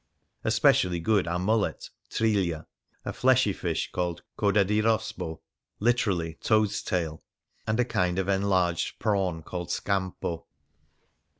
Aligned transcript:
Especially 0.43 0.99
good 0.99 1.27
are 1.27 1.37
mullet 1.37 1.91
{trigUa), 2.09 2.65
a 3.05 3.13
fleshy 3.13 3.53
fish 3.53 3.91
called 3.91 4.23
coda 4.35 4.65
di 4.65 4.81
rospo 4.81 5.41
(literally," 5.79 6.39
toad's 6.43 6.81
tail"), 6.81 7.21
and 7.67 7.79
a 7.79 7.85
kind 7.85 8.17
of 8.17 8.27
enlarged 8.27 8.97
prawn 8.97 9.43
called 9.43 9.69
scampo. 9.69 10.45